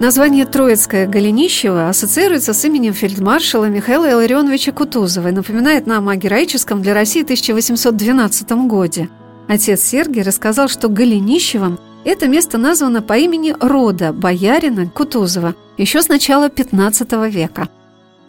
Название 0.00 0.44
Троицкое 0.44 1.06
Голенищево 1.06 1.88
ассоциируется 1.88 2.52
с 2.52 2.64
именем 2.64 2.94
фельдмаршала 2.94 3.66
Михаила 3.66 4.10
Илларионовича 4.10 4.72
Кутузова 4.72 5.28
и 5.28 5.32
напоминает 5.32 5.86
нам 5.86 6.08
о 6.08 6.16
героическом 6.16 6.82
для 6.82 6.94
России 6.94 7.22
1812 7.22 8.50
годе. 8.66 9.08
Отец 9.46 9.82
Сергий 9.82 10.22
рассказал, 10.22 10.66
что 10.66 10.88
Голенищевым 10.88 11.78
это 12.04 12.28
место 12.28 12.58
названо 12.58 13.02
по 13.02 13.16
имени 13.16 13.54
рода 13.60 14.12
боярина 14.12 14.86
Кутузова 14.86 15.54
еще 15.76 16.02
с 16.02 16.08
начала 16.08 16.48
15 16.48 17.12
века. 17.32 17.68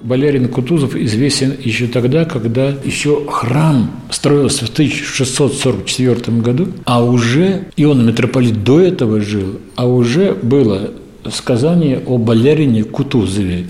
Боярин 0.01 0.49
Кутузов 0.49 0.95
известен 0.95 1.55
еще 1.59 1.87
тогда, 1.87 2.25
когда 2.25 2.69
еще 2.69 3.25
храм 3.27 3.89
строился 4.11 4.65
в 4.65 4.69
1644 4.69 6.37
году, 6.41 6.67
а 6.83 7.03
уже, 7.03 7.67
и 7.75 7.85
он 7.85 8.05
митрополит 8.05 8.63
до 8.63 8.81
этого 8.81 9.21
жил, 9.21 9.59
а 9.75 9.87
уже 9.87 10.33
было 10.33 10.91
сказание 11.31 12.01
о 12.05 12.17
болярине 12.17 12.83
Кутузове. 12.83 13.65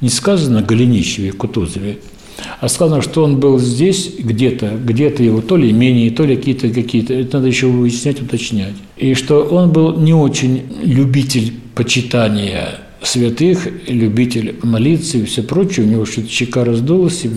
Не 0.00 0.10
сказано 0.10 0.62
Голенищеве 0.62 1.32
Кутузове, 1.32 1.98
а 2.60 2.68
сказано, 2.68 3.02
что 3.02 3.24
он 3.24 3.38
был 3.38 3.58
здесь 3.58 4.14
где-то, 4.18 4.72
где-то 4.82 5.22
его 5.22 5.40
то 5.40 5.56
ли 5.56 5.70
имение, 5.70 6.10
то 6.10 6.24
ли 6.24 6.36
какие-то 6.36 6.68
какие-то, 6.70 7.14
это 7.14 7.38
надо 7.38 7.48
еще 7.48 7.66
выяснять, 7.66 8.20
уточнять. 8.20 8.74
И 8.96 9.14
что 9.14 9.42
он 9.42 9.72
был 9.72 9.96
не 9.98 10.14
очень 10.14 10.62
любитель 10.82 11.52
почитания 11.74 12.80
святых, 13.02 13.68
любитель 13.86 14.56
молиться 14.62 15.18
и 15.18 15.24
все 15.24 15.42
прочее. 15.42 15.86
У 15.86 15.88
него 15.88 16.04
что-то 16.04 16.28
щека 16.28 16.64
раздулась, 16.64 17.24
и 17.24 17.28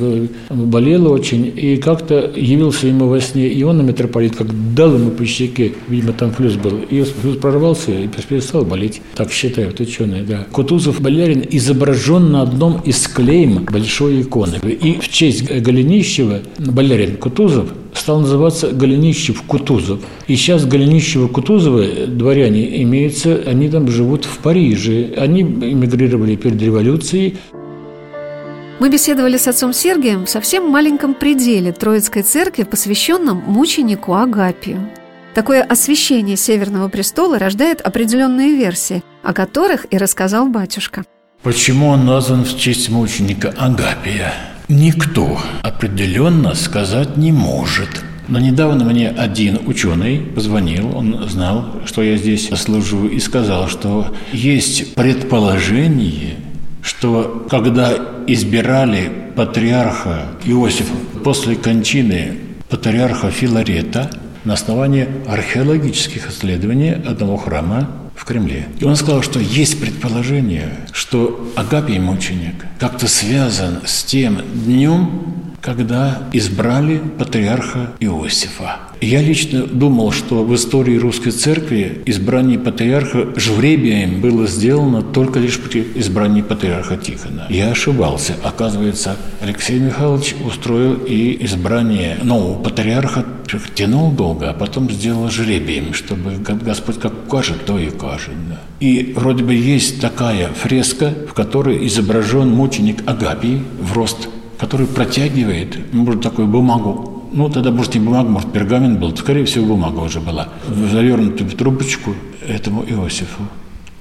болела 0.50 1.10
очень. 1.10 1.52
И 1.56 1.78
как-то 1.78 2.32
явился 2.36 2.88
ему 2.88 3.08
во 3.08 3.20
сне 3.22 3.48
Иоанна 3.60 3.82
митрополит, 3.82 4.36
как 4.36 4.48
дал 4.74 4.96
ему 4.96 5.12
по 5.12 5.26
щеке, 5.26 5.74
видимо, 5.88 6.14
там 6.14 6.32
флюс 6.32 6.56
был. 6.56 6.80
И 6.90 7.02
флюс 7.04 7.38
прорвался 7.38 7.92
и 7.92 8.08
перестал 8.08 8.66
болеть. 8.66 9.02
Так 9.16 9.32
считают 9.32 9.80
ученые, 9.80 10.24
да. 10.24 10.46
Кутузов 10.52 11.02
Болярин 11.02 11.44
изображен 11.50 12.32
на 12.32 12.42
одном 12.42 12.82
из 12.82 13.08
клейм 13.08 13.66
большой 13.72 14.22
иконы. 14.22 14.58
И 14.64 15.00
в 15.00 15.10
честь 15.10 15.50
Голенищева 15.50 16.42
Болярин 16.58 17.18
Кутузов 17.18 17.70
стал 17.94 18.22
называться 18.22 18.72
Голенищев-Кутузов. 18.72 20.02
И 20.28 20.36
сейчас 20.36 20.66
Голенищево-Кутузовы, 20.66 22.08
дворяне, 22.08 22.82
имеются, 22.84 23.42
они 23.46 23.70
там 23.70 23.88
живут 23.88 24.26
в 24.26 24.38
Париже. 24.40 25.14
Они 25.18 25.42
эмигрировали 25.42 26.36
перед 26.36 26.62
революцией. 26.62 27.38
Мы 28.80 28.90
беседовали 28.90 29.38
с 29.38 29.48
отцом 29.48 29.74
Сергием 29.74 30.26
в 30.26 30.30
совсем 30.30 30.68
маленьком 30.68 31.14
пределе 31.14 31.72
Троицкой 31.72 32.24
церкви, 32.24 32.64
посвященном 32.64 33.38
мученику 33.46 34.16
Агапию. 34.16 34.90
Такое 35.36 35.64
освящение 35.64 36.36
Северного 36.36 36.90
престола 36.90 37.40
рождает 37.40 37.80
определенные 37.82 38.56
версии, 38.56 39.04
о 39.24 39.34
которых 39.34 39.86
и 39.92 39.98
рассказал 39.98 40.48
батюшка. 40.48 41.06
Почему 41.44 41.88
он 41.88 42.06
назван 42.06 42.44
в 42.44 42.58
честь 42.58 42.90
мученика 42.90 43.54
Агапия? 43.58 44.34
Никто 44.72 45.38
определенно 45.64 46.56
сказать 46.56 47.18
не 47.18 47.34
может. 47.34 47.90
Но 48.30 48.40
недавно 48.40 48.86
мне 48.86 49.10
один 49.10 49.60
ученый 49.68 50.20
позвонил, 50.20 50.96
он 50.96 51.28
знал, 51.28 51.82
что 51.86 52.02
я 52.02 52.16
здесь 52.16 52.48
служу, 52.52 53.06
и 53.06 53.20
сказал, 53.20 53.68
что 53.68 54.16
есть 54.32 54.96
предположение, 54.96 56.38
что 56.82 57.46
когда 57.50 57.92
избирали 58.28 59.12
патриарха 59.36 60.28
Иосифа 60.46 60.96
после 61.22 61.58
кончины 61.58 62.38
патриарха 62.70 63.30
Филарета 63.30 64.10
на 64.46 64.54
основании 64.54 65.06
археологических 65.28 66.30
исследований 66.30 66.92
одного 66.92 67.36
храма 67.36 67.90
в 68.22 68.26
Кремле. 68.26 68.68
И 68.80 68.86
он 68.86 68.96
сказал, 68.96 69.24
что 69.24 69.40
есть 69.40 69.82
предположение, 69.82 70.78
что 70.92 71.52
Агапий 71.56 71.98
мученик 71.98 72.68
как-то 72.78 73.08
связан 73.08 73.80
с 73.84 74.04
тем 74.04 74.44
днем, 74.54 75.56
когда 75.60 76.30
избрали 76.32 77.02
патриарха 77.18 77.94
Иосифа. 78.00 78.78
Я 79.02 79.24
лично 79.24 79.66
думал, 79.66 80.12
что 80.12 80.44
в 80.44 80.54
истории 80.54 80.98
русской 80.98 81.32
церкви 81.32 82.04
избрание 82.06 82.60
патриарха 82.60 83.30
жребием 83.36 84.22
было 84.22 84.46
сделано 84.46 85.02
только 85.02 85.40
лишь 85.40 85.60
при 85.60 85.82
избрании 85.96 86.44
патриарха 86.44 86.98
Тихона. 86.98 87.48
Я 87.50 87.72
ошибался. 87.72 88.36
Оказывается, 88.44 89.18
Алексей 89.42 89.80
Михайлович 89.80 90.36
устроил 90.46 90.94
и 90.94 91.44
избрание 91.46 92.20
нового 92.22 92.62
патриарха, 92.62 93.26
тянул 93.76 94.12
долго, 94.12 94.50
а 94.50 94.54
потом 94.54 94.90
сделал 94.90 95.30
жребием, 95.30 95.94
чтобы 95.94 96.36
Господь 96.38 97.00
как 97.00 97.14
укажет, 97.28 97.66
то 97.66 97.80
и 97.80 97.90
укажет. 97.90 98.34
Да. 98.50 98.60
И 98.80 99.14
вроде 99.16 99.44
бы 99.44 99.54
есть 99.54 100.02
такая 100.02 100.48
фреска, 100.50 101.14
в 101.30 101.34
которой 101.34 101.86
изображен 101.88 102.50
мученик 102.50 103.04
Агапий 103.08 103.64
в 103.80 103.94
рост 103.94 104.30
который 104.62 104.86
протягивает, 104.86 105.92
может, 105.92 106.22
такую 106.22 106.48
бумагу, 106.48 107.24
ну, 107.34 107.50
тогда, 107.50 107.72
может, 107.72 107.96
не 107.96 108.00
бумага, 108.00 108.30
может, 108.30 108.54
пергамент 108.54 109.00
был, 109.00 109.18
скорее 109.18 109.46
всего, 109.46 109.66
бумага 109.66 110.02
уже 110.02 110.20
была, 110.20 110.50
завернутую 110.92 111.50
трубочку 111.50 112.14
этому 112.48 112.84
Иосифу. 112.84 113.42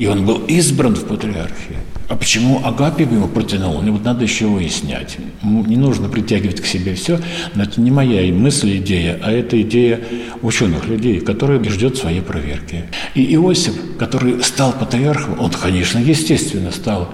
И 0.01 0.07
он 0.07 0.25
был 0.25 0.39
избран 0.47 0.95
в 0.95 1.05
патриархии. 1.05 1.77
А 2.09 2.17
почему 2.17 2.65
Агапий 2.65 3.05
его 3.05 3.29
протянул? 3.29 3.83
Ну, 3.83 3.93
вот 3.93 4.03
надо 4.03 4.25
еще 4.25 4.47
выяснять. 4.47 5.19
Не 5.43 5.77
нужно 5.77 6.09
притягивать 6.09 6.63
к 6.63 6.65
себе 6.65 6.95
все, 6.95 7.21
но 7.55 7.65
это 7.65 7.79
не 7.83 7.91
моя 7.91 8.33
мысль, 8.33 8.79
идея, 8.79 9.21
а 9.23 9.31
это 9.31 9.61
идея 9.61 10.01
ученых 10.41 10.89
людей, 10.89 11.21
которые 11.21 11.63
ждет 11.65 11.99
своей 11.99 12.23
проверки. 12.23 12.87
И 13.15 13.35
Иосиф, 13.35 13.75
который 13.99 14.43
стал 14.43 14.73
патриархом, 14.73 15.39
он, 15.39 15.51
конечно, 15.51 15.99
естественно, 15.99 16.73
стал 16.73 17.13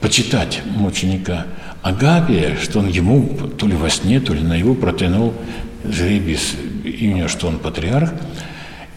почитать 0.00 0.62
мученика 0.64 1.46
Агапия, 1.82 2.56
что 2.62 2.78
он 2.78 2.88
ему 2.88 3.28
то 3.58 3.66
ли 3.66 3.74
во 3.74 3.90
сне, 3.90 4.20
то 4.20 4.34
ли 4.34 4.42
на 4.42 4.54
его 4.54 4.76
протянул 4.76 5.34
жребий 5.84 6.38
имени, 6.84 7.26
что 7.26 7.48
он 7.48 7.58
патриарх. 7.58 8.12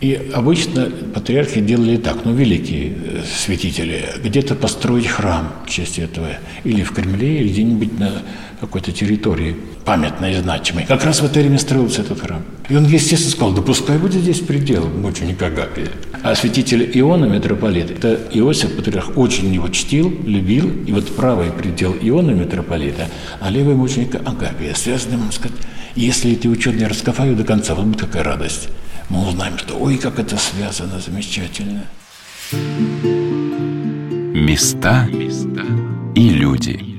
И 0.04 0.20
обычно 0.34 0.92
патриархи 1.14 1.62
делали 1.62 1.96
так, 1.96 2.26
ну, 2.26 2.34
великие 2.34 2.92
э, 2.92 3.22
святители, 3.24 4.04
где-то 4.22 4.54
построить 4.54 5.08
храм 5.08 5.54
в 5.66 5.70
честь 5.70 5.98
этого, 5.98 6.28
или 6.66 6.84
в 6.84 6.92
Кремле, 6.92 7.40
или 7.40 7.48
где-нибудь 7.48 8.00
на 8.00 8.12
какой-то 8.60 8.92
территории 8.92 9.56
памятной 9.86 10.34
и 10.34 10.36
значимой. 10.36 10.84
Как 10.86 11.06
раз 11.06 11.22
в 11.22 11.26
это 11.26 11.40
время 11.40 11.58
строился 11.58 12.02
этот 12.02 12.20
храм. 12.20 12.44
И 12.68 12.76
он, 12.76 12.84
естественно, 12.84 13.32
сказал, 13.32 13.54
да 13.54 13.62
пускай 13.62 13.98
будет 13.98 14.22
здесь 14.22 14.42
предел 14.42 14.90
мученика 14.90 15.48
Агапия. 15.48 15.88
А 16.22 16.36
святитель 16.36 16.92
Иона, 16.96 17.24
митрополит, 17.24 17.90
это 17.90 18.20
Иосиф, 18.34 18.76
патриарх, 18.76 19.18
очень 19.18 19.54
его 19.54 19.70
чтил, 19.70 20.14
любил, 20.26 20.70
и 20.86 20.92
вот 20.92 21.16
правый 21.16 21.50
предел 21.50 21.96
Иона, 22.02 22.32
митрополита, 22.32 23.08
а 23.40 23.50
левый 23.50 23.76
мученика 23.76 24.18
Агапия, 24.18 24.74
связаны, 24.74 25.16
можно 25.16 25.32
сказать, 25.32 25.58
если 25.96 26.34
эти 26.34 26.48
ученые 26.48 26.88
раскопают 26.88 27.38
до 27.38 27.46
конца, 27.46 27.74
вот 27.74 27.86
будет 27.86 28.02
какая 28.02 28.24
радость 28.24 28.68
мы 29.14 29.28
узнаем, 29.28 29.60
что 29.60 29.76
ой, 29.76 29.98
как 29.98 30.18
это 30.18 30.38
связано 30.38 31.00
замечательно. 31.00 31.86
Места 34.34 35.08
и 36.16 36.30
люди. 36.30 36.93